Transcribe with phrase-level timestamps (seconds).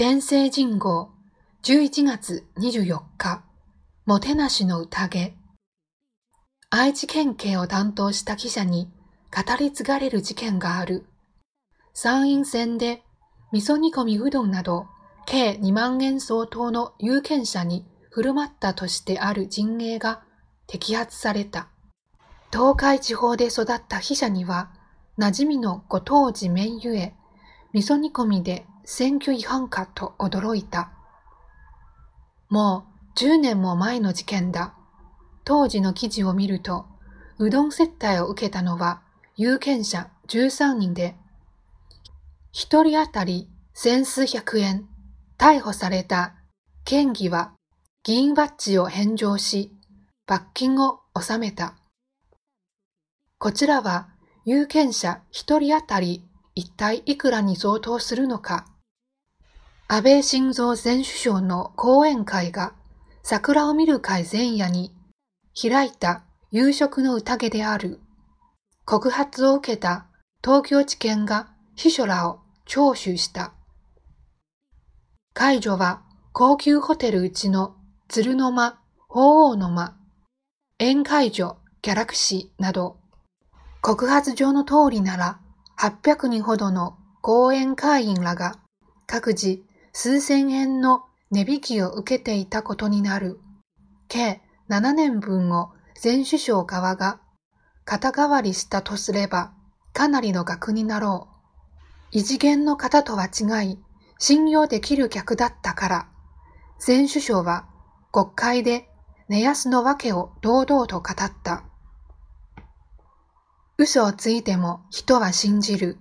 [0.00, 1.10] 天聖人号
[1.62, 3.44] 11月24日、
[4.06, 5.34] もてなしの宴。
[6.70, 8.90] 愛知県警を担当した記者に
[9.30, 11.04] 語り継がれる事件がある。
[11.92, 13.02] 参院選で
[13.52, 14.86] 味噌煮込みうどんなど
[15.26, 20.22] 計2万円相当の有権者に振る舞ったとしてある陣営が
[20.66, 21.68] 摘発された。
[22.50, 24.70] 東海地方で育った記者には、
[25.18, 27.12] 馴染みのご当地麺ゆえ、
[27.72, 30.92] 味噌煮込みで選挙違反かと驚いた。
[32.48, 34.74] もう10年も前の事件だ。
[35.44, 36.86] 当時の記事を見ると、
[37.38, 39.02] うどん接待を受けたのは
[39.36, 41.16] 有権者13人で、
[42.52, 44.88] 一人当たり千数百円、
[45.38, 46.34] 逮捕された
[46.84, 47.52] 県議は
[48.02, 49.72] 議員バッジを返上し、
[50.26, 51.76] 罰金を納めた。
[53.38, 54.08] こちらは
[54.44, 58.66] 有権者一人当たり一体いくらに相当するのか。
[59.88, 62.74] 安倍晋三前首相の講演会が
[63.22, 64.94] 桜を見る会前夜に
[65.60, 68.00] 開いた夕食の宴である。
[68.84, 70.06] 告発を受けた
[70.42, 73.52] 東京地検が秘書らを聴取した。
[75.34, 77.76] 解除は高級ホテルうちの
[78.08, 79.96] 鶴の間、鳳凰の間、
[80.80, 82.98] 宴会所、ギャラクシーなど、
[83.80, 85.40] 告発状の通りなら
[85.80, 88.58] 800人ほどの講演会員らが
[89.06, 89.62] 各自
[89.94, 93.40] 数千円の値引きを受けていたことになる。
[94.06, 95.70] 計7年分を
[96.04, 97.18] 前首相側が
[97.86, 99.54] 肩代わりしたとすれば
[99.94, 101.28] かなりの額になろ
[102.12, 102.18] う。
[102.18, 103.78] 異次元の方とは違い、
[104.18, 106.08] 信用できる客だったから、
[106.86, 107.64] 前首相は
[108.12, 108.90] 国会で
[109.30, 111.64] 寝安の訳を堂々と語った。
[113.82, 115.96] 嘘をついても人は信じる。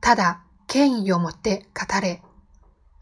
[0.00, 2.22] ただ、権威をもって語れ。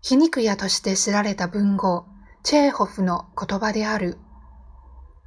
[0.02, 2.06] 皮肉屋として知られた文豪、
[2.42, 4.18] チェーホフの言葉である。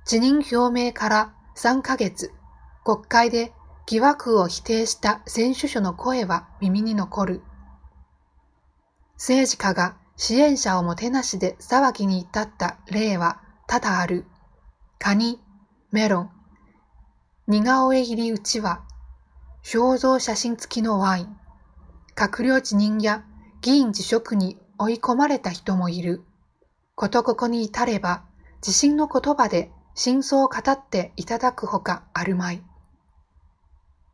[0.05, 2.33] 辞任表明から3ヶ月、
[2.83, 3.53] 国会で
[3.85, 7.41] 疑惑を否定した選手書の声は耳に残る。
[9.13, 14.25] 政治家が支援者をもてなしで騒ぎに至った例は多々ある。
[14.97, 15.39] カニ、
[15.93, 16.31] メロン、
[17.49, 18.83] 似顔絵入りうちわ、
[19.71, 21.37] 肖像写真付きのワイン、
[22.15, 23.23] 閣僚辞任や
[23.61, 26.23] 議員辞職に追い込まれた人もいる。
[26.95, 28.23] ことここに至れば、
[28.63, 32.63] 自信の言葉で真相を語っていただくほかあるまい。